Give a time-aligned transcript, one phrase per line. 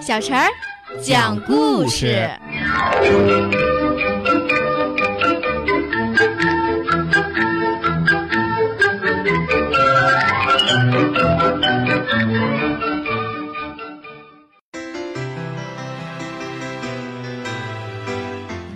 [0.00, 0.48] 小陈儿
[1.02, 2.28] 讲故事。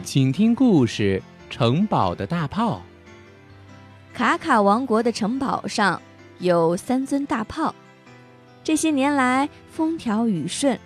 [0.02, 1.22] 请听故事
[1.54, 2.76] 《城堡的大炮》。
[4.16, 6.00] 卡卡王国的城堡上
[6.38, 7.74] 有三尊大炮。
[8.64, 10.78] 这些年来，风调雨顺，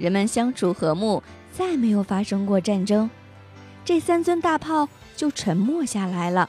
[0.00, 1.22] 人们相处和睦，
[1.52, 3.10] 再没有发生过战争。
[3.84, 6.48] 这三尊大炮就沉默下来了。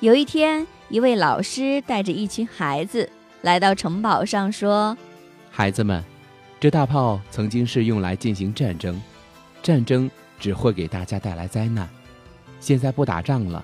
[0.00, 3.10] 有一天，一位老师带着一群孩子
[3.42, 4.96] 来到城堡上，说
[5.52, 6.02] ：“孩子们，
[6.58, 8.98] 这大炮曾经是用来进行战争，
[9.62, 11.86] 战争只会给大家带来灾难。
[12.58, 13.62] 现在不打仗了，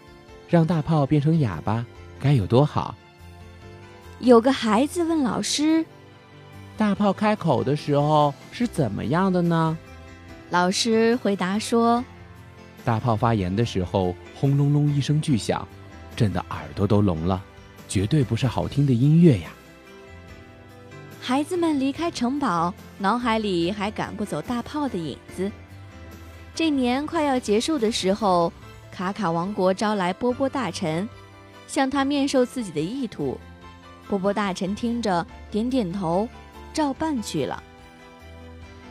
[0.50, 1.82] 让大炮变成哑巴，
[2.20, 2.94] 该有多好！”
[4.20, 5.82] 有个孩子问老师
[6.80, 9.76] ：“大炮开口的时候是怎么样的呢？”
[10.48, 12.02] 老师回答说
[12.86, 15.68] ：“大炮发言的时候，轰隆隆一声巨响，
[16.16, 17.44] 震得耳朵都聋了，
[17.86, 19.50] 绝对不是好听的音乐呀。”
[21.20, 25.52] 孩子们离开城堡，脑海里还赶不走大炮的影子。
[26.54, 28.50] 这年快要结束的时候，
[28.90, 31.06] 卡卡王国招来波波大臣，
[31.68, 33.38] 向他面授自己的意图。
[34.08, 36.26] 波波大臣听着，点点头，
[36.72, 37.62] 照办去了。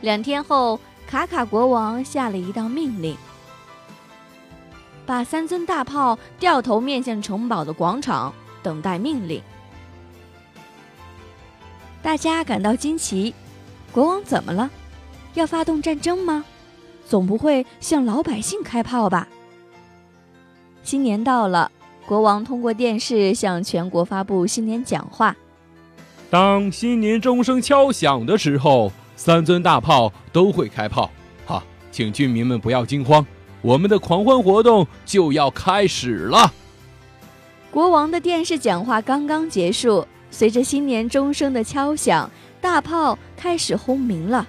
[0.00, 3.16] 两天后，卡卡国王下了一道命令，
[5.04, 9.42] 把三尊大炮掉头面向城堡的广场，等待命令。
[12.02, 13.34] 大家感到惊奇，
[13.92, 14.70] 国王怎么了？
[15.34, 16.44] 要发动战争吗？
[17.06, 19.28] 总不会向老百姓开炮吧？
[20.82, 21.70] 新年到了。
[22.06, 25.36] 国王通过电视向全国发布新年讲话。
[26.30, 31.10] 当新年钟声敲响的时候，三尊大炮都会开炮。
[31.44, 31.60] 好，
[31.90, 33.26] 请军民们不要惊慌，
[33.60, 36.52] 我们的狂欢活动就要开始了。
[37.72, 42.30] 国王的电视讲话刚刚结束，随着新年钟声的敲响，
[42.60, 44.46] 大炮开始轰鸣了。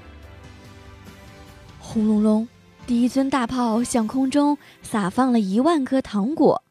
[1.80, 2.48] 轰隆隆，
[2.86, 6.62] 第一尊大炮向空中撒放了一万颗糖果。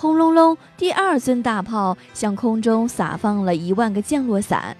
[0.00, 0.56] 轰隆隆！
[0.78, 4.74] 第二尊大炮向空中撒放了一万个降落伞，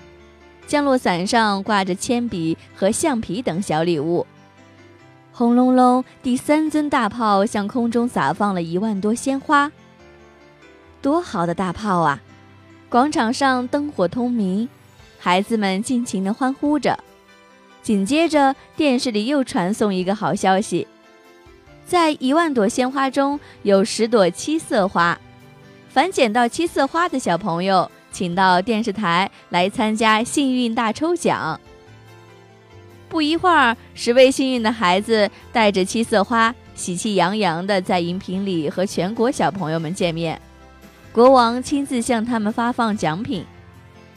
[0.67, 4.27] 降落伞上挂着铅笔和橡皮等小礼物。
[5.31, 6.03] 轰隆隆！
[6.23, 9.71] 第三尊大炮向空中撒放了一万多鲜花。
[11.03, 12.19] 多好的大炮啊！
[12.89, 14.71] 广场上灯火通明，
[15.19, 16.99] 孩子们尽情地欢呼着。
[17.83, 20.89] 紧接着，电视里又传送一个好消息。
[21.91, 25.19] 在一万朵鲜花中有十朵七色花，
[25.89, 31.61] 凡捡到七色花的小朋友，请到电视台来参加幸运大抽奖。
[33.09, 40.41] 不一会儿，十位幸运的孩子带着七色花，喜气洋洋地在荧屏里和全国小朋友们见面。
[41.11, 43.45] 国王亲自向他们发放奖品，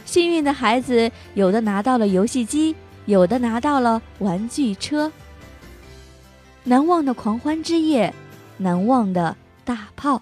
[0.05, 2.75] 幸运的孩子有的拿到了游戏机，
[3.07, 5.11] 有的拿到了玩具车。
[6.66, 8.13] 难忘的狂欢之夜，
[8.57, 9.35] 难忘的
[9.66, 10.22] 大炮。